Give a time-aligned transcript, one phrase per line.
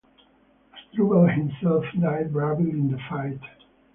[0.73, 3.39] Hasdrubal himself died bravely in the fight.